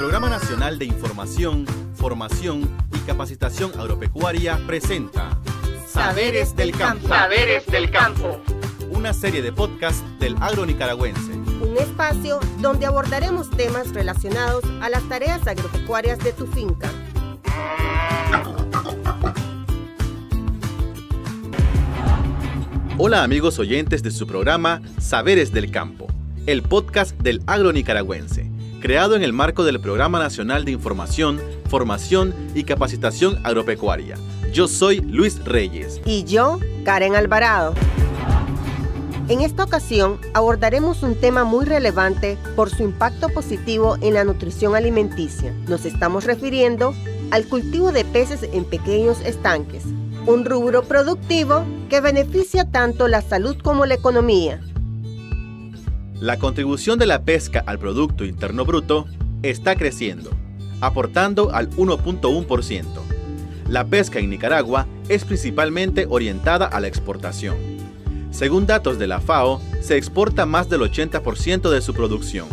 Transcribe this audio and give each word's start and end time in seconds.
Programa 0.00 0.30
Nacional 0.30 0.78
de 0.78 0.86
Información, 0.86 1.66
Formación 1.94 2.62
y 2.90 2.98
Capacitación 3.00 3.70
Agropecuaria 3.78 4.58
presenta 4.66 5.38
Saberes 5.86 6.56
del 6.56 6.72
Campo. 6.72 7.06
Saberes 7.06 7.66
del 7.66 7.90
Campo. 7.90 8.40
Una 8.92 9.12
serie 9.12 9.42
de 9.42 9.52
podcasts 9.52 10.02
del 10.18 10.36
agro 10.40 10.64
nicaragüense. 10.64 11.32
Un 11.32 11.76
espacio 11.76 12.40
donde 12.62 12.86
abordaremos 12.86 13.50
temas 13.50 13.92
relacionados 13.92 14.64
a 14.80 14.88
las 14.88 15.06
tareas 15.06 15.46
agropecuarias 15.46 16.18
de 16.20 16.32
tu 16.32 16.46
finca. 16.46 16.90
Hola 22.96 23.22
amigos 23.22 23.58
oyentes 23.58 24.02
de 24.02 24.10
su 24.12 24.26
programa 24.26 24.80
Saberes 24.98 25.52
del 25.52 25.70
Campo, 25.70 26.06
el 26.46 26.62
podcast 26.62 27.14
del 27.18 27.42
agro 27.46 27.74
nicaragüense 27.74 28.49
creado 28.80 29.14
en 29.14 29.22
el 29.22 29.32
marco 29.32 29.62
del 29.62 29.78
Programa 29.78 30.18
Nacional 30.18 30.64
de 30.64 30.72
Información, 30.72 31.40
Formación 31.68 32.34
y 32.54 32.64
Capacitación 32.64 33.38
Agropecuaria. 33.44 34.16
Yo 34.52 34.66
soy 34.66 35.00
Luis 35.00 35.44
Reyes. 35.44 36.00
Y 36.06 36.24
yo, 36.24 36.58
Karen 36.84 37.14
Alvarado. 37.14 37.74
En 39.28 39.42
esta 39.42 39.62
ocasión 39.62 40.18
abordaremos 40.34 41.04
un 41.04 41.14
tema 41.14 41.44
muy 41.44 41.64
relevante 41.64 42.36
por 42.56 42.70
su 42.70 42.82
impacto 42.82 43.28
positivo 43.28 43.96
en 44.00 44.14
la 44.14 44.24
nutrición 44.24 44.74
alimenticia. 44.74 45.54
Nos 45.68 45.84
estamos 45.84 46.24
refiriendo 46.24 46.94
al 47.30 47.44
cultivo 47.44 47.92
de 47.92 48.04
peces 48.04 48.42
en 48.52 48.64
pequeños 48.64 49.20
estanques, 49.20 49.84
un 50.26 50.44
rubro 50.44 50.82
productivo 50.82 51.64
que 51.88 52.00
beneficia 52.00 52.64
tanto 52.64 53.06
la 53.06 53.22
salud 53.22 53.56
como 53.62 53.86
la 53.86 53.94
economía. 53.94 54.60
La 56.20 56.38
contribución 56.38 56.98
de 56.98 57.06
la 57.06 57.22
pesca 57.22 57.64
al 57.66 57.78
Producto 57.78 58.26
Interno 58.26 58.66
Bruto 58.66 59.06
está 59.42 59.74
creciendo, 59.74 60.30
aportando 60.82 61.50
al 61.54 61.70
1.1%. 61.70 62.84
La 63.70 63.86
pesca 63.86 64.18
en 64.18 64.28
Nicaragua 64.28 64.86
es 65.08 65.24
principalmente 65.24 66.06
orientada 66.10 66.66
a 66.66 66.78
la 66.78 66.88
exportación. 66.88 67.56
Según 68.32 68.66
datos 68.66 68.98
de 68.98 69.06
la 69.06 69.22
FAO, 69.22 69.62
se 69.80 69.96
exporta 69.96 70.44
más 70.44 70.68
del 70.68 70.82
80% 70.82 71.70
de 71.70 71.80
su 71.80 71.94
producción. 71.94 72.48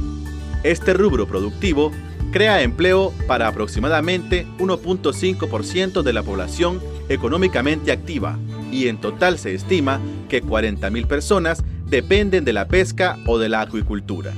Este 0.63 0.93
rubro 0.93 1.27
productivo 1.27 1.91
crea 2.31 2.61
empleo 2.61 3.11
para 3.27 3.49
aproximadamente 3.49 4.47
1.5% 4.59 6.03
de 6.03 6.13
la 6.13 6.23
población 6.23 6.81
económicamente 7.09 7.91
activa 7.91 8.39
y 8.71 8.87
en 8.87 9.01
total 9.01 9.37
se 9.37 9.53
estima 9.53 9.99
que 10.29 10.41
40.000 10.41 11.05
personas 11.05 11.65
dependen 11.89 12.43
de 12.43 12.53
la 12.53 12.67
pesca 12.67 13.17
o 13.25 13.39
de 13.39 13.49
la 13.49 13.61
acuicultura. 13.61 14.33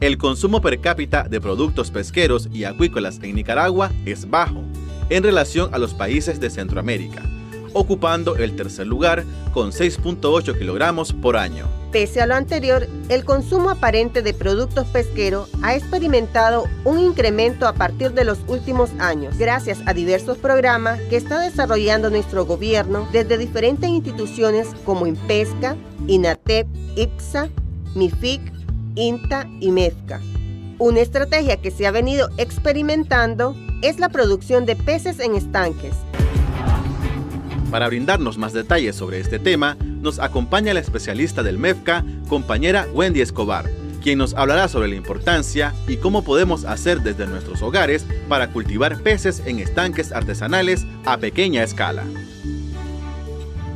El 0.00 0.18
consumo 0.18 0.60
per 0.60 0.80
cápita 0.80 1.24
de 1.24 1.40
productos 1.40 1.90
pesqueros 1.90 2.48
y 2.52 2.64
acuícolas 2.64 3.18
en 3.22 3.34
Nicaragua 3.34 3.90
es 4.04 4.28
bajo 4.28 4.62
en 5.08 5.22
relación 5.22 5.72
a 5.72 5.78
los 5.78 5.94
países 5.94 6.40
de 6.40 6.50
Centroamérica, 6.50 7.22
ocupando 7.76 8.36
el 8.36 8.56
tercer 8.56 8.86
lugar 8.86 9.24
con 9.52 9.70
6.8 9.70 10.58
kilogramos 10.58 11.12
por 11.12 11.36
año. 11.36 11.66
Pese 11.92 12.20
a 12.20 12.26
lo 12.26 12.34
anterior, 12.34 12.88
el 13.08 13.24
consumo 13.24 13.70
aparente 13.70 14.22
de 14.22 14.34
productos 14.34 14.86
pesqueros 14.88 15.48
ha 15.62 15.74
experimentado 15.74 16.64
un 16.84 16.98
incremento 16.98 17.68
a 17.68 17.74
partir 17.74 18.12
de 18.12 18.24
los 18.24 18.38
últimos 18.48 18.90
años, 18.98 19.38
gracias 19.38 19.78
a 19.86 19.94
diversos 19.94 20.38
programas 20.38 21.00
que 21.02 21.16
está 21.16 21.38
desarrollando 21.40 22.10
nuestro 22.10 22.44
gobierno 22.44 23.06
desde 23.12 23.38
diferentes 23.38 23.88
instituciones 23.88 24.68
como 24.84 25.06
INPESCA, 25.06 25.76
INATEP, 26.06 26.66
IPSA, 26.96 27.50
MIFIC, 27.94 28.40
INTA 28.94 29.46
y 29.60 29.70
MEFCA. 29.70 30.20
Una 30.78 31.00
estrategia 31.00 31.56
que 31.56 31.70
se 31.70 31.86
ha 31.86 31.90
venido 31.90 32.28
experimentando 32.36 33.54
es 33.82 33.98
la 33.98 34.08
producción 34.08 34.66
de 34.66 34.76
peces 34.76 35.20
en 35.20 35.34
estanques. 35.34 35.94
Para 37.70 37.88
brindarnos 37.88 38.38
más 38.38 38.52
detalles 38.52 38.94
sobre 38.96 39.18
este 39.20 39.38
tema, 39.38 39.76
nos 40.00 40.18
acompaña 40.20 40.72
la 40.72 40.80
especialista 40.80 41.42
del 41.42 41.58
MEFCA, 41.58 42.04
compañera 42.28 42.86
Wendy 42.94 43.20
Escobar, 43.20 43.68
quien 44.02 44.18
nos 44.18 44.34
hablará 44.34 44.68
sobre 44.68 44.88
la 44.88 44.94
importancia 44.94 45.74
y 45.88 45.96
cómo 45.96 46.22
podemos 46.22 46.64
hacer 46.64 47.00
desde 47.00 47.26
nuestros 47.26 47.62
hogares 47.62 48.06
para 48.28 48.50
cultivar 48.50 49.02
peces 49.02 49.42
en 49.46 49.58
estanques 49.58 50.12
artesanales 50.12 50.86
a 51.04 51.18
pequeña 51.18 51.64
escala. 51.64 52.04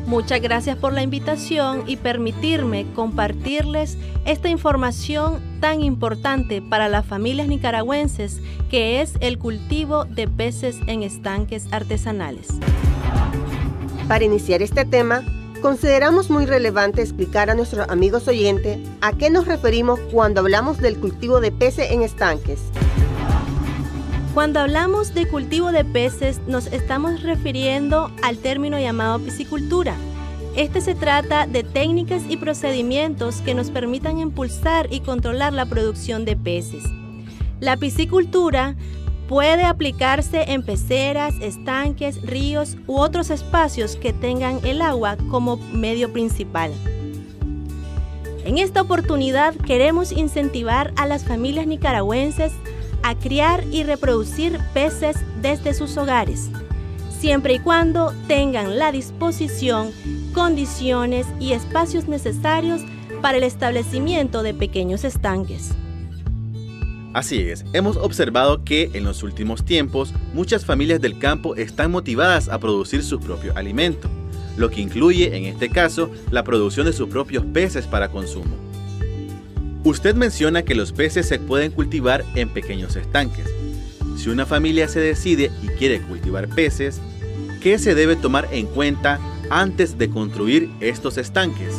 Muchas 0.06 0.40
gracias 0.40 0.76
por 0.76 0.92
la 0.92 1.02
invitación 1.02 1.84
y 1.86 1.96
permitirme 1.96 2.86
compartirles 2.94 3.96
esta 4.24 4.48
información 4.48 5.40
tan 5.60 5.82
importante 5.82 6.62
para 6.62 6.88
las 6.88 7.06
familias 7.06 7.48
nicaragüenses 7.48 8.40
que 8.70 9.02
es 9.02 9.14
el 9.20 9.38
cultivo 9.38 10.04
de 10.04 10.26
peces 10.26 10.78
en 10.86 11.02
estanques 11.02 11.66
artesanales. 11.72 12.48
Para 14.10 14.24
iniciar 14.24 14.60
este 14.60 14.84
tema, 14.84 15.22
consideramos 15.62 16.30
muy 16.30 16.44
relevante 16.44 17.00
explicar 17.00 17.48
a 17.48 17.54
nuestros 17.54 17.88
amigos 17.88 18.26
oyentes 18.26 18.80
a 19.00 19.12
qué 19.12 19.30
nos 19.30 19.46
referimos 19.46 20.00
cuando 20.10 20.40
hablamos 20.40 20.78
del 20.78 20.98
cultivo 20.98 21.40
de 21.40 21.52
peces 21.52 21.92
en 21.92 22.02
estanques. 22.02 22.58
Cuando 24.34 24.58
hablamos 24.58 25.14
de 25.14 25.28
cultivo 25.28 25.70
de 25.70 25.84
peces 25.84 26.40
nos 26.48 26.66
estamos 26.66 27.22
refiriendo 27.22 28.10
al 28.24 28.38
término 28.38 28.80
llamado 28.80 29.20
piscicultura. 29.20 29.94
Este 30.56 30.80
se 30.80 30.96
trata 30.96 31.46
de 31.46 31.62
técnicas 31.62 32.24
y 32.28 32.36
procedimientos 32.36 33.36
que 33.42 33.54
nos 33.54 33.70
permitan 33.70 34.18
impulsar 34.18 34.88
y 34.92 35.02
controlar 35.02 35.52
la 35.52 35.66
producción 35.66 36.24
de 36.24 36.34
peces. 36.34 36.82
La 37.60 37.76
piscicultura 37.76 38.74
puede 39.30 39.62
aplicarse 39.62 40.42
en 40.50 40.64
peceras, 40.64 41.36
estanques, 41.40 42.20
ríos 42.22 42.76
u 42.88 42.96
otros 42.96 43.30
espacios 43.30 43.94
que 43.94 44.12
tengan 44.12 44.58
el 44.64 44.82
agua 44.82 45.16
como 45.30 45.56
medio 45.56 46.12
principal. 46.12 46.72
En 48.44 48.58
esta 48.58 48.82
oportunidad 48.82 49.54
queremos 49.54 50.10
incentivar 50.10 50.92
a 50.96 51.06
las 51.06 51.24
familias 51.24 51.68
nicaragüenses 51.68 52.50
a 53.04 53.14
criar 53.14 53.62
y 53.70 53.84
reproducir 53.84 54.58
peces 54.74 55.16
desde 55.40 55.74
sus 55.74 55.96
hogares, 55.96 56.50
siempre 57.16 57.54
y 57.54 57.58
cuando 57.60 58.12
tengan 58.26 58.80
la 58.80 58.90
disposición, 58.90 59.92
condiciones 60.34 61.24
y 61.38 61.52
espacios 61.52 62.08
necesarios 62.08 62.80
para 63.22 63.38
el 63.38 63.44
establecimiento 63.44 64.42
de 64.42 64.54
pequeños 64.54 65.04
estanques. 65.04 65.70
Así 67.12 67.40
es, 67.40 67.64
hemos 67.72 67.96
observado 67.96 68.62
que 68.64 68.90
en 68.94 69.02
los 69.02 69.24
últimos 69.24 69.64
tiempos 69.64 70.14
muchas 70.32 70.64
familias 70.64 71.00
del 71.00 71.18
campo 71.18 71.56
están 71.56 71.90
motivadas 71.90 72.48
a 72.48 72.60
producir 72.60 73.02
su 73.02 73.18
propio 73.18 73.56
alimento, 73.56 74.08
lo 74.56 74.70
que 74.70 74.80
incluye 74.80 75.36
en 75.36 75.44
este 75.44 75.70
caso 75.70 76.10
la 76.30 76.44
producción 76.44 76.86
de 76.86 76.92
sus 76.92 77.08
propios 77.08 77.44
peces 77.52 77.88
para 77.88 78.10
consumo. 78.10 78.54
Usted 79.82 80.14
menciona 80.14 80.62
que 80.62 80.76
los 80.76 80.92
peces 80.92 81.26
se 81.26 81.40
pueden 81.40 81.72
cultivar 81.72 82.24
en 82.36 82.48
pequeños 82.48 82.94
estanques. 82.94 83.46
Si 84.16 84.28
una 84.28 84.46
familia 84.46 84.86
se 84.86 85.00
decide 85.00 85.50
y 85.62 85.68
quiere 85.68 86.00
cultivar 86.02 86.48
peces, 86.48 87.00
¿qué 87.60 87.78
se 87.78 87.96
debe 87.96 88.14
tomar 88.14 88.46
en 88.52 88.66
cuenta 88.66 89.18
antes 89.48 89.98
de 89.98 90.10
construir 90.10 90.70
estos 90.80 91.18
estanques? 91.18 91.74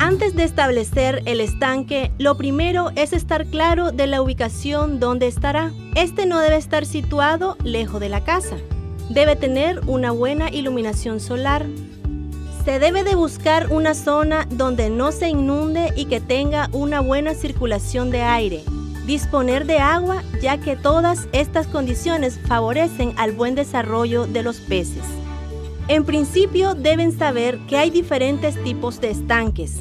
Antes 0.00 0.34
de 0.34 0.44
establecer 0.44 1.22
el 1.26 1.40
estanque, 1.40 2.12
lo 2.18 2.36
primero 2.36 2.90
es 2.94 3.12
estar 3.12 3.46
claro 3.46 3.90
de 3.90 4.06
la 4.06 4.22
ubicación 4.22 5.00
donde 5.00 5.26
estará. 5.26 5.72
Este 5.96 6.24
no 6.24 6.38
debe 6.38 6.56
estar 6.56 6.86
situado 6.86 7.56
lejos 7.64 8.00
de 8.00 8.08
la 8.08 8.22
casa. 8.22 8.56
Debe 9.10 9.36
tener 9.36 9.80
una 9.86 10.10
buena 10.10 10.50
iluminación 10.50 11.18
solar, 11.18 11.66
se 12.68 12.78
debe 12.78 13.02
de 13.02 13.14
buscar 13.14 13.72
una 13.72 13.94
zona 13.94 14.46
donde 14.50 14.90
no 14.90 15.10
se 15.10 15.30
inunde 15.30 15.90
y 15.96 16.04
que 16.04 16.20
tenga 16.20 16.68
una 16.72 17.00
buena 17.00 17.32
circulación 17.32 18.10
de 18.10 18.20
aire. 18.20 18.62
Disponer 19.06 19.64
de 19.64 19.78
agua 19.78 20.22
ya 20.42 20.58
que 20.58 20.76
todas 20.76 21.28
estas 21.32 21.66
condiciones 21.66 22.38
favorecen 22.46 23.14
al 23.16 23.32
buen 23.32 23.54
desarrollo 23.54 24.26
de 24.26 24.42
los 24.42 24.58
peces. 24.60 25.17
En 25.88 26.04
principio 26.04 26.74
deben 26.74 27.16
saber 27.16 27.58
que 27.66 27.78
hay 27.78 27.88
diferentes 27.88 28.62
tipos 28.62 29.00
de 29.00 29.08
estanques. 29.08 29.80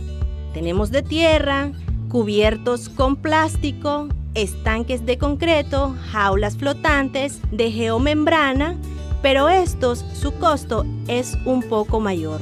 Tenemos 0.54 0.89
de 0.89 1.04
tierra, 1.04 1.74
cubiertos 2.07 2.88
con 2.88 3.18
plástico, 3.18 4.07
estanques 4.33 5.06
de 5.06 5.18
concreto, 5.18 5.98
jaulas 6.12 6.56
flotantes, 6.56 7.42
de 7.51 7.71
geomembrana, 7.71 8.77
pero 9.21 9.50
estos 9.50 10.06
su 10.13 10.33
costo 10.36 10.86
es 11.09 11.38
un 11.44 11.62
poco 11.62 12.00
mayor. 12.00 12.39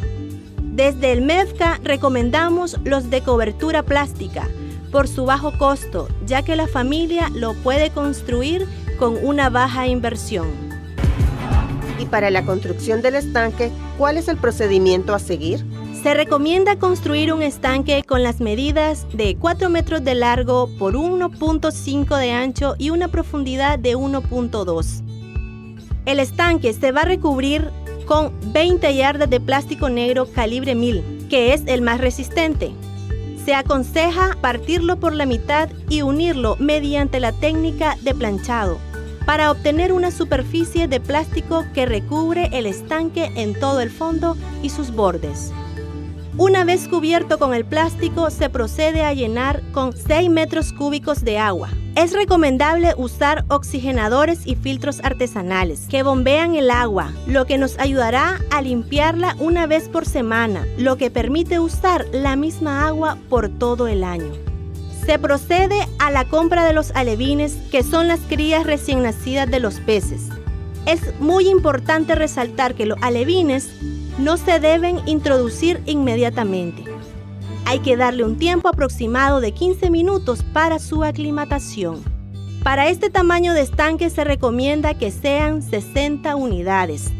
Desde 0.61 1.11
el 1.11 1.23
MEFCA 1.23 1.79
recomendamos 1.83 2.77
los 2.83 3.09
de 3.09 3.21
cobertura 3.21 3.81
plástica 3.81 4.47
por 4.91 5.07
su 5.07 5.25
bajo 5.25 5.57
costo, 5.57 6.07
ya 6.27 6.43
que 6.43 6.55
la 6.55 6.67
familia 6.67 7.29
lo 7.33 7.55
puede 7.55 7.89
construir 7.89 8.67
con 8.99 9.17
una 9.25 9.49
baja 9.49 9.87
inversión. 9.87 10.64
Y 11.97 12.05
para 12.05 12.29
la 12.29 12.45
construcción 12.45 13.01
del 13.01 13.15
estanque, 13.15 13.71
¿cuál 13.97 14.17
es 14.17 14.27
el 14.27 14.37
procedimiento 14.37 15.13
a 15.13 15.19
seguir? 15.19 15.65
Se 16.03 16.13
recomienda 16.13 16.77
construir 16.77 17.33
un 17.33 17.41
estanque 17.41 18.03
con 18.03 18.21
las 18.21 18.41
medidas 18.41 19.07
de 19.13 19.37
4 19.39 19.69
metros 19.69 20.03
de 20.03 20.15
largo 20.15 20.69
por 20.77 20.95
1.5 20.95 22.17
de 22.17 22.31
ancho 22.31 22.75
y 22.77 22.89
una 22.89 23.07
profundidad 23.07 23.79
de 23.79 23.95
1.2. 23.95 25.03
El 26.05 26.19
estanque 26.19 26.73
se 26.73 26.91
va 26.91 27.01
a 27.01 27.05
recubrir 27.05 27.71
con 28.05 28.33
20 28.53 28.93
yardas 28.95 29.29
de 29.29 29.39
plástico 29.39 29.89
negro 29.89 30.27
calibre 30.31 30.75
1000, 30.75 31.27
que 31.29 31.53
es 31.53 31.63
el 31.65 31.81
más 31.81 31.99
resistente. 31.99 32.71
Se 33.43 33.55
aconseja 33.55 34.37
partirlo 34.41 34.97
por 34.97 35.13
la 35.13 35.25
mitad 35.25 35.69
y 35.89 36.01
unirlo 36.01 36.55
mediante 36.59 37.19
la 37.19 37.31
técnica 37.31 37.97
de 38.01 38.13
planchado 38.13 38.79
para 39.25 39.51
obtener 39.51 39.91
una 39.91 40.11
superficie 40.11 40.87
de 40.87 40.99
plástico 40.99 41.65
que 41.73 41.85
recubre 41.85 42.49
el 42.53 42.65
estanque 42.65 43.31
en 43.35 43.59
todo 43.59 43.81
el 43.81 43.89
fondo 43.89 44.37
y 44.61 44.69
sus 44.69 44.91
bordes. 44.91 45.51
Una 46.37 46.65
vez 46.65 46.89
cubierto 46.89 47.39
con 47.39 47.53
el 47.53 47.63
plástico, 47.63 48.29
se 48.29 48.49
procede 48.49 49.03
a 49.03 49.13
llenar 49.13 49.61
con 49.71 49.95
6 49.95 50.29
metros 50.29 50.73
cúbicos 50.73 51.23
de 51.23 51.37
agua. 51.37 51.69
Es 51.95 52.11
recomendable 52.11 52.93
usar 52.97 53.45
oxigenadores 53.47 54.45
y 54.45 54.55
filtros 54.55 54.99
artesanales 55.01 55.87
que 55.89 56.03
bombean 56.03 56.55
el 56.55 56.71
agua, 56.71 57.13
lo 57.25 57.45
que 57.45 57.57
nos 57.57 57.79
ayudará 57.79 58.41
a 58.51 58.61
limpiarla 58.61 59.37
una 59.39 59.65
vez 59.65 59.87
por 59.87 60.05
semana, 60.05 60.67
lo 60.77 60.97
que 60.97 61.09
permite 61.09 61.59
usar 61.59 62.05
la 62.11 62.35
misma 62.35 62.85
agua 62.85 63.17
por 63.29 63.47
todo 63.47 63.87
el 63.87 64.03
año. 64.03 64.44
Se 65.05 65.19
procede 65.19 65.87
a 65.99 66.09
la 66.09 66.25
compra 66.25 66.65
de 66.65 66.73
los 66.73 66.89
alevines, 66.95 67.57
que 67.69 67.83
son 67.83 68.07
las 68.07 68.19
crías 68.21 68.65
recién 68.65 69.03
nacidas 69.03 69.49
de 69.49 69.59
los 69.59 69.79
peces. 69.79 70.29
Es 70.87 71.19
muy 71.19 71.47
importante 71.47 72.15
resaltar 72.15 72.73
que 72.73 72.87
los 72.87 72.97
alevines 73.01 73.69
no 74.17 74.37
se 74.37 74.59
deben 74.59 74.99
introducir 75.05 75.79
inmediatamente. 75.85 76.83
Hay 77.65 77.79
que 77.79 77.97
darle 77.97 78.23
un 78.23 78.37
tiempo 78.37 78.67
aproximado 78.67 79.41
de 79.41 79.51
15 79.51 79.91
minutos 79.91 80.43
para 80.53 80.79
su 80.79 81.03
aclimatación. 81.03 82.03
Para 82.63 82.89
este 82.89 83.11
tamaño 83.11 83.53
de 83.53 83.61
estanque 83.61 84.09
se 84.09 84.23
recomienda 84.23 84.95
que 84.95 85.11
sean 85.11 85.61
60 85.61 86.35
unidades. 86.35 87.11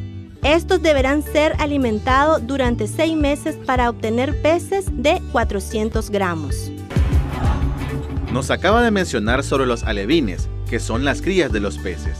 Estos 0.43 0.81
deberán 0.81 1.21
ser 1.21 1.55
alimentados 1.59 2.45
durante 2.47 2.87
6 2.87 3.15
meses 3.15 3.55
para 3.65 3.89
obtener 3.91 4.41
peces 4.41 4.85
de 4.91 5.21
400 5.31 6.09
gramos. 6.09 6.71
Nos 8.35 8.51
acaba 8.51 8.83
de 8.83 8.91
mencionar 8.91 9.45
sobre 9.45 9.65
los 9.65 9.85
alevines, 9.85 10.49
que 10.69 10.81
son 10.81 11.05
las 11.05 11.21
crías 11.21 11.53
de 11.53 11.61
los 11.61 11.77
peces. 11.77 12.17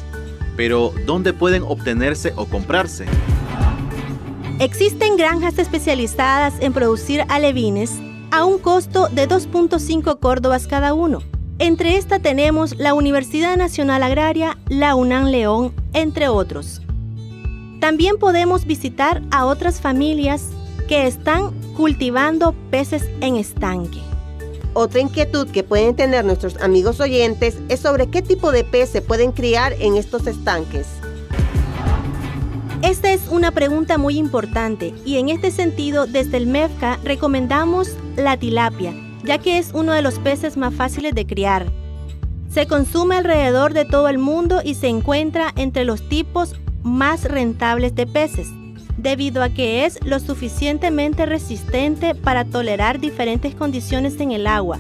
Pero, 0.56 0.94
¿dónde 1.06 1.34
pueden 1.34 1.64
obtenerse 1.64 2.32
o 2.38 2.46
comprarse? 2.46 3.04
Existen 4.60 5.18
granjas 5.18 5.60
especializadas 5.60 6.54
en 6.62 6.72
producir 6.72 7.26
alevines 7.28 8.00
a 8.32 8.46
un 8.46 8.60
costo 8.60 9.10
de 9.10 9.28
2.5 9.28 10.18
córdobas 10.22 10.68
cada 10.68 10.94
uno. 10.94 11.22
Entre 11.60 11.98
esta 11.98 12.20
tenemos 12.20 12.78
la 12.78 12.94
Universidad 12.94 13.58
Nacional 13.58 14.02
Agraria, 14.02 14.58
la 14.70 14.96
UNAM 14.96 15.26
León, 15.26 15.74
entre 15.92 16.30
otros. 16.30 16.82
También 17.82 18.16
podemos 18.20 18.64
visitar 18.64 19.22
a 19.32 19.44
otras 19.44 19.82
familias 19.82 20.48
que 20.88 21.08
están 21.08 21.52
cultivando 21.74 22.56
peces 22.72 23.04
en 23.20 23.36
estanque. 23.36 24.00
Otra 24.78 25.00
inquietud 25.00 25.48
que 25.50 25.64
pueden 25.64 25.96
tener 25.96 26.26
nuestros 26.26 26.58
amigos 26.58 27.00
oyentes 27.00 27.58
es 27.70 27.80
sobre 27.80 28.08
qué 28.08 28.22
tipo 28.22 28.52
de 28.52 28.66
pez 28.66 28.90
se 28.90 29.02
pueden 29.02 29.32
criar 29.32 29.72
en 29.80 29.96
estos 29.96 30.28
estanques. 30.28 30.86
Esta 32.82 33.14
es 33.14 33.22
una 33.30 33.52
pregunta 33.52 33.98
muy 33.98 34.18
importante 34.18 34.94
y 35.06 35.16
en 35.16 35.30
este 35.30 35.52
sentido 35.52 36.08
desde 36.08 36.36
el 36.36 36.48
MEFCA 36.48 37.00
recomendamos 37.06 37.96
la 38.18 38.36
tilapia, 38.36 38.94
ya 39.24 39.38
que 39.38 39.60
es 39.60 39.72
uno 39.74 39.94
de 39.94 40.02
los 40.02 40.20
peces 40.20 40.58
más 40.58 40.74
fáciles 40.74 41.16
de 41.16 41.26
criar. 41.26 41.72
Se 42.50 42.68
consume 42.68 43.16
alrededor 43.16 43.74
de 43.74 43.86
todo 43.86 44.10
el 44.10 44.18
mundo 44.18 44.60
y 44.62 44.76
se 44.76 44.90
encuentra 44.90 45.54
entre 45.56 45.86
los 45.86 46.10
tipos 46.10 46.54
más 46.84 47.24
rentables 47.24 47.96
de 47.96 48.08
peces, 48.08 48.50
debido 48.98 49.44
a 49.44 49.50
que 49.50 49.86
es 49.86 50.00
lo 50.04 50.20
suficientemente 50.20 51.26
resistente 51.26 52.16
para 52.16 52.46
tolerar 52.46 53.00
diferentes 53.00 53.56
condiciones 53.56 54.20
en 54.20 54.32
el 54.32 54.48
agua. 54.48 54.80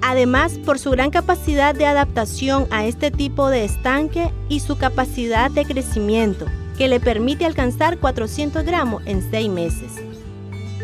Además, 0.00 0.58
por 0.64 0.78
su 0.78 0.90
gran 0.90 1.10
capacidad 1.10 1.74
de 1.74 1.86
adaptación 1.86 2.66
a 2.70 2.84
este 2.84 3.10
tipo 3.10 3.48
de 3.48 3.64
estanque 3.64 4.30
y 4.48 4.60
su 4.60 4.76
capacidad 4.76 5.50
de 5.50 5.64
crecimiento 5.64 6.46
que 6.76 6.88
le 6.88 6.98
permite 6.98 7.44
alcanzar 7.44 7.98
400 7.98 8.64
gramos 8.64 9.02
en 9.06 9.30
6 9.30 9.48
meses. 9.48 9.92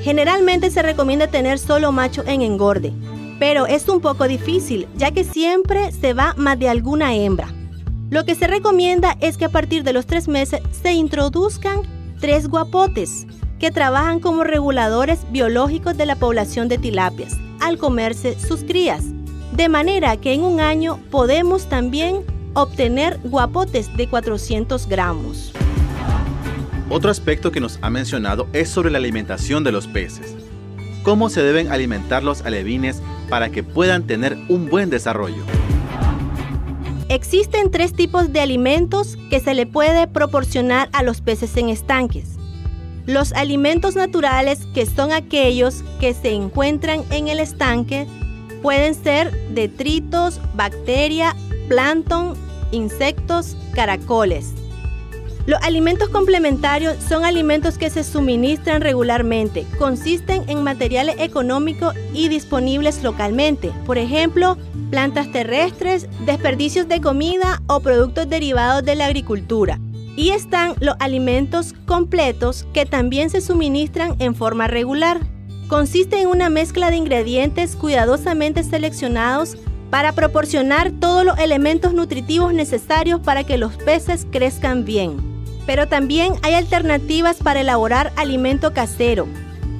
Generalmente 0.03 0.71
se 0.71 0.83
recomienda 0.83 1.27
tener 1.27 1.59
solo 1.59 1.91
macho 1.91 2.23
en 2.27 2.43
engorde, 2.43 2.93
pero 3.41 3.67
es 3.67 3.89
un 3.89 4.01
poco 4.01 4.29
difícil 4.29 4.87
ya 4.97 5.11
que 5.11 5.25
siempre 5.25 5.91
se 5.91 6.13
va 6.13 6.35
más 6.37 6.59
de 6.59 6.69
alguna 6.69 7.15
hembra. 7.15 7.49
Lo 8.11 8.25
que 8.25 8.37
se 8.37 8.47
recomienda 8.47 9.17
es 9.21 9.37
que 9.37 9.47
a 9.47 9.51
partir 9.51 9.83
de 9.83 9.93
los 9.93 10.07
3 10.07 10.29
meses 10.29 10.61
se 10.71 10.93
introduzcan 10.93 11.83
tres 12.21 12.49
guapotes 12.49 13.27
que 13.59 13.71
trabajan 13.71 14.21
como 14.21 14.45
reguladores 14.45 15.21
biológicos 15.31 15.97
de 15.97 16.07
la 16.07 16.17
población 16.17 16.69
de 16.69 16.79
tilapias 16.79 17.37
al 17.61 17.79
comerse 17.79 18.39
sus 18.39 18.63
crías, 18.63 19.05
de 19.53 19.69
manera 19.69 20.17
que 20.17 20.33
en 20.33 20.43
un 20.43 20.61
año 20.61 21.01
podemos 21.11 21.69
también 21.69 22.25
obtener 22.55 23.19
guapotes 23.25 23.97
de 23.97 24.09
400 24.09 24.89
gramos. 24.89 25.53
Otro 26.91 27.11
aspecto 27.11 27.53
que 27.53 27.61
nos 27.61 27.79
ha 27.83 27.91
mencionado 27.91 28.49
es 28.53 28.69
sobre 28.69 28.91
la 28.91 28.99
alimentación 28.99 29.63
de 29.65 29.73
los 29.73 29.87
peces. 29.87 30.35
¿Cómo 31.03 31.29
se 31.29 31.43
deben 31.43 31.71
alimentar 31.71 32.23
los 32.23 32.43
alevines 32.43 33.03
para 33.29 33.51
que 33.51 33.63
puedan 33.63 34.07
tener 34.07 34.39
un 34.49 34.69
buen 34.69 34.89
desarrollo? 34.89 35.43
Existen 37.09 37.71
tres 37.71 37.95
tipos 37.95 38.35
de 38.35 38.41
alimentos 38.41 39.17
que 39.31 39.41
se 39.41 39.55
le 39.55 39.65
puede 39.65 40.07
proporcionar 40.07 40.91
a 40.93 41.03
los 41.03 41.23
peces 41.23 41.57
en 41.57 41.71
estanques. 41.71 42.37
Los 43.07 43.33
alimentos 43.33 43.97
naturales, 43.97 44.67
que 44.75 44.85
son 44.85 45.13
aquellos 45.13 45.83
que 46.01 46.13
se 46.13 46.33
encuentran 46.35 47.05
en 47.11 47.29
el 47.29 47.41
estanque, 47.41 48.07
pueden 48.61 48.95
ser 48.95 49.33
detritos, 49.55 50.39
bacteria, 50.55 51.35
plancton, 51.69 52.35
insectos, 52.73 53.57
caracoles. 53.73 54.53
Los 55.49 55.63
alimentos 55.63 56.11
complementarios 56.11 56.97
son 57.09 57.25
alimentos 57.25 57.79
que 57.79 57.89
se 57.89 58.05
suministran 58.05 58.83
regularmente, 58.83 59.65
consisten 59.79 60.43
en 60.47 60.63
materiales 60.63 61.17
económicos 61.21 61.95
y 62.13 62.29
disponibles 62.29 63.03
localmente, 63.03 63.73
por 63.87 63.97
ejemplo, 63.97 64.59
plantas 64.91 65.33
terrestres, 65.33 66.07
desperdicios 66.27 66.87
de 66.87 67.01
comida 67.01 67.63
o 67.67 67.81
productos 67.81 68.29
derivados 68.29 68.85
de 68.85 68.95
la 68.95 69.07
agricultura. 69.07 69.81
Y 70.17 70.33
están 70.33 70.75
los 70.81 70.97
alimentos 70.99 71.75
completos 71.87 72.67
que 72.75 72.85
también 72.85 73.31
se 73.31 73.41
suministran 73.41 74.17
en 74.19 74.35
forma 74.35 74.67
regular. 74.67 75.19
Consiste 75.67 76.21
en 76.21 76.29
una 76.29 76.51
mezcla 76.51 76.91
de 76.91 76.97
ingredientes 76.97 77.75
cuidadosamente 77.75 78.65
seleccionados 78.65 79.57
para 79.89 80.13
proporcionar 80.13 80.91
todos 80.91 81.25
los 81.25 81.39
elementos 81.39 81.95
nutritivos 81.95 82.53
necesarios 82.53 83.21
para 83.21 83.45
que 83.45 83.57
los 83.57 83.79
peces 83.79 84.27
crezcan 84.31 84.85
bien 84.85 85.38
pero 85.69 85.87
también 85.87 86.33
hay 86.41 86.55
alternativas 86.55 87.37
para 87.37 87.61
elaborar 87.61 88.11
alimento 88.17 88.73
casero. 88.73 89.27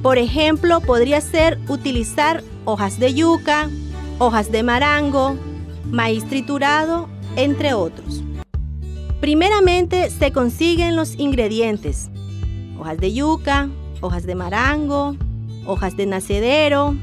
Por 0.03 0.19
ejemplo, 0.19 0.81
podría 0.81 1.19
ser 1.19 1.57
utilizar 1.67 2.43
hojas 2.63 2.99
de 2.99 3.15
yuca, 3.15 3.71
hojas 4.19 4.51
de 4.51 4.61
marango, 4.61 5.35
maíz 5.89 6.25
triturado, 6.25 7.09
entre 7.35 7.73
otros. 7.73 8.21
Primeramente 9.19 10.11
se 10.11 10.31
consiguen 10.31 10.95
los 10.95 11.17
ingredientes. 11.17 12.11
Hojas 12.79 12.99
de 12.99 13.11
yuca, 13.11 13.67
hojas 13.99 14.27
de 14.27 14.35
marango, 14.35 15.15
hojas 15.65 15.97
de 15.97 16.05
nacedero. 16.05 16.95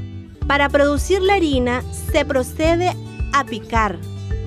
Para 0.47 0.69
producir 0.69 1.21
la 1.21 1.33
harina 1.33 1.83
se 2.13 2.23
procede 2.23 2.95
a 3.33 3.43
picar. 3.43 3.99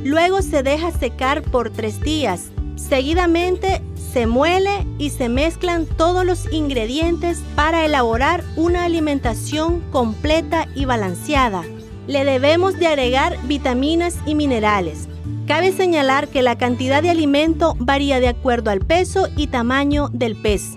Luego 0.03 0.41
se 0.41 0.63
deja 0.63 0.93
secar 0.93 1.43
por 1.43 1.69
tres 1.69 2.01
días. 2.01 2.53
Seguidamente 2.77 3.83
se 4.13 4.27
muele 4.27 4.87
y 4.99 5.11
se 5.11 5.29
mezclan 5.29 5.87
todos 5.87 6.25
los 6.25 6.53
ingredientes 6.53 7.43
para 7.55 7.85
elaborar 7.85 8.45
una 8.57 8.85
alimentación 8.85 9.81
completa 9.91 10.67
y 10.75 10.85
balanceada. 10.85 11.63
Le 12.07 12.25
debemos 12.25 12.79
de 12.79 12.89
agregar 12.89 13.39
vitaminas 13.47 14.17
y 14.27 14.35
minerales. 14.35 15.09
Cabe 15.47 15.73
señalar 15.73 16.29
que 16.29 16.43
la 16.43 16.59
cantidad 16.59 17.03
de 17.03 17.11
alimento 17.11 17.77
varía 17.79 18.21
de 18.21 18.29
acuerdo 18.29 18.71
al 18.71 18.81
peso 18.81 19.29
y 19.37 19.47
tamaño 19.47 20.09
del 20.13 20.35
pez. 20.35 20.77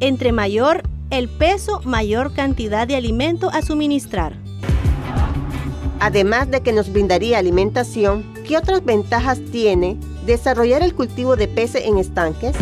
Entre 0.00 0.32
mayor 0.32 0.82
el 1.10 1.28
peso, 1.28 1.80
mayor 1.84 2.32
cantidad 2.32 2.86
de 2.86 2.96
alimento 2.96 3.50
a 3.50 3.62
suministrar. 3.62 4.34
Además 5.98 6.50
de 6.50 6.62
que 6.62 6.72
nos 6.72 6.90
brindaría 6.90 7.38
alimentación, 7.38 8.24
¿qué 8.46 8.56
otras 8.56 8.82
ventajas 8.84 9.38
tiene 9.52 9.98
desarrollar 10.26 10.82
el 10.82 10.94
cultivo 10.94 11.36
de 11.36 11.48
peces 11.48 11.84
en 11.86 11.98
estanques? 11.98 12.54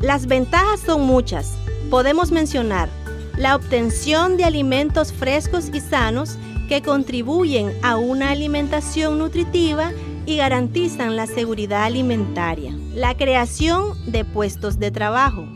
Las 0.00 0.26
ventajas 0.26 0.80
son 0.80 1.02
muchas. 1.02 1.54
Podemos 1.90 2.30
mencionar 2.30 2.88
la 3.36 3.54
obtención 3.54 4.36
de 4.36 4.44
alimentos 4.44 5.12
frescos 5.12 5.70
y 5.72 5.80
sanos 5.80 6.38
que 6.68 6.82
contribuyen 6.82 7.72
a 7.82 7.96
una 7.96 8.30
alimentación 8.30 9.18
nutritiva 9.18 9.92
y 10.26 10.36
garantizan 10.36 11.16
la 11.16 11.26
seguridad 11.26 11.84
alimentaria. 11.84 12.74
La 12.94 13.16
creación 13.16 13.94
de 14.10 14.24
puestos 14.24 14.78
de 14.78 14.90
trabajo. 14.90 15.46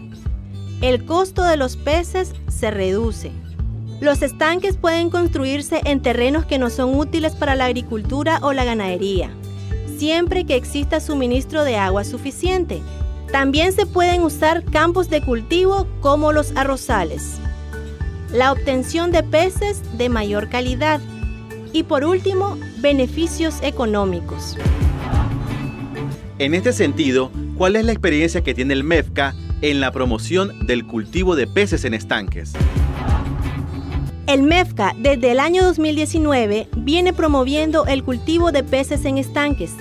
El 0.80 1.04
costo 1.04 1.42
de 1.42 1.57
los 1.57 1.76
peces 1.76 2.33
se 2.49 2.71
reduce. 2.71 3.33
Los 4.00 4.23
estanques 4.23 4.76
pueden 4.76 5.11
construirse 5.11 5.80
en 5.85 6.00
terrenos 6.00 6.47
que 6.47 6.59
no 6.59 6.71
son 6.71 6.99
útiles 6.99 7.35
para 7.35 7.54
la 7.54 7.66
agricultura 7.66 8.38
o 8.42 8.54
la 8.54 8.64
ganadería, 8.64 9.30
siempre 10.00 10.47
que 10.47 10.57
exista 10.57 10.99
suministro 10.99 11.62
de 11.62 11.76
agua 11.76 12.04
suficiente. 12.04 12.80
También 13.30 13.73
se 13.73 13.85
pueden 13.85 14.23
usar 14.23 14.64
campos 14.64 15.11
de 15.11 15.21
cultivo 15.21 15.87
como 16.00 16.33
los 16.33 16.57
arrozales. 16.57 17.38
La 18.33 18.50
obtención 18.50 19.12
de 19.12 19.23
peces 19.23 19.83
de 19.99 20.09
mayor 20.09 20.49
calidad. 20.49 21.02
Y 21.75 21.83
por 21.83 22.07
último, 22.07 22.57
beneficios 22.78 23.57
económicos. 23.61 24.57
En 26.38 26.54
este 26.54 26.73
sentido, 26.73 27.30
¿cuál 27.59 27.76
es 27.76 27.85
la 27.85 27.92
experiencia 27.92 28.42
que 28.42 28.54
tiene 28.54 28.73
el 28.73 28.85
MEFCA 28.85 29.35
en 29.61 29.80
la 29.80 29.92
promoción 29.92 30.66
del 30.66 30.87
cultivo 30.87 31.37
de 31.37 31.47
peces 31.47 31.85
en 31.85 31.92
estanques? 31.92 32.54
El 34.30 34.44
MEFCA 34.44 34.94
desde 34.96 35.32
el 35.32 35.40
año 35.40 35.64
2019 35.64 36.68
viene 36.76 37.12
promoviendo 37.12 37.87
el 37.87 38.04
cultivo 38.04 38.52
de 38.52 38.62
peces 38.62 39.04
en 39.04 39.18
estanques, 39.18 39.72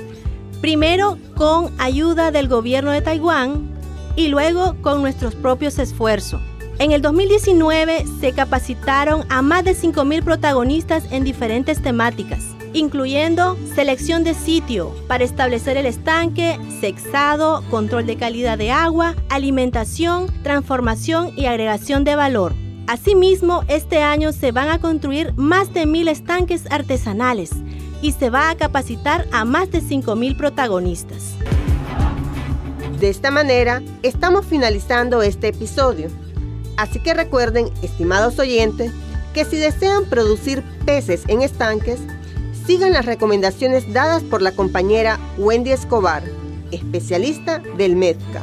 primero 0.59 1.19
con 1.35 1.71
ayuda 1.79 2.31
del 2.31 2.47
gobierno 2.47 2.89
de 2.89 3.01
Taiwán 3.01 3.69
y 4.15 4.29
luego 4.29 4.75
con 4.81 5.03
nuestros 5.03 5.35
propios 5.35 5.77
esfuerzos. 5.77 6.41
En 6.79 6.91
el 6.93 7.03
2019 7.03 8.05
se 8.19 8.31
capacitaron 8.31 9.23
a 9.29 9.43
más 9.43 9.63
de 9.65 9.75
5.000 9.75 10.23
protagonistas 10.23 11.03
en 11.11 11.23
diferentes 11.23 11.79
temáticas, 11.83 12.43
incluyendo 12.73 13.55
selección 13.75 14.23
de 14.23 14.33
sitio 14.33 14.95
para 15.07 15.25
establecer 15.25 15.77
el 15.77 15.85
estanque, 15.85 16.59
sexado, 16.81 17.63
control 17.69 18.07
de 18.07 18.15
calidad 18.15 18.57
de 18.57 18.71
agua, 18.71 19.13
alimentación, 19.29 20.25
transformación 20.41 21.33
y 21.35 21.45
agregación 21.45 22.03
de 22.03 22.15
valor. 22.15 22.68
Asimismo, 22.89 23.63
este 23.67 24.01
año 24.01 24.31
se 24.31 24.51
van 24.51 24.67
a 24.69 24.79
construir 24.79 25.35
más 25.35 25.71
de 25.75 25.85
mil 25.85 26.07
estanques 26.07 26.63
artesanales 26.71 27.51
y 28.01 28.13
se 28.13 28.31
va 28.31 28.49
a 28.49 28.55
capacitar 28.55 29.27
a 29.31 29.45
más 29.45 29.69
de 29.69 29.83
5.000 29.83 30.35
protagonistas. 30.35 31.35
De 32.99 33.09
esta 33.09 33.29
manera, 33.29 33.83
estamos 34.01 34.47
finalizando 34.47 35.21
este 35.21 35.49
episodio. 35.49 36.07
Así 36.77 36.97
que 36.99 37.13
recuerden, 37.13 37.69
estimados 37.83 38.39
oyentes, 38.39 38.91
que 39.35 39.45
si 39.45 39.57
desean 39.57 40.05
producir 40.05 40.63
peces 40.83 41.25
en 41.27 41.43
estanques, 41.43 41.99
sigan 42.65 42.93
las 42.93 43.05
recomendaciones 43.05 43.93
dadas 43.93 44.23
por 44.23 44.41
la 44.41 44.53
compañera 44.53 45.19
Wendy 45.37 45.73
Escobar, 45.73 46.23
especialista 46.71 47.59
del 47.77 47.95
MEDCA. 47.95 48.41